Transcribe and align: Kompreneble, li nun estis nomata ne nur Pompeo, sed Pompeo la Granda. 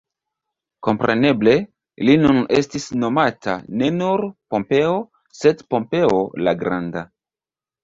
Kompreneble, 0.85 1.53
li 2.07 2.15
nun 2.21 2.39
estis 2.61 2.87
nomata 3.03 3.55
ne 3.83 3.91
nur 3.99 4.25
Pompeo, 4.57 4.97
sed 5.43 5.65
Pompeo 5.77 6.11
la 6.49 6.59
Granda. 6.65 7.09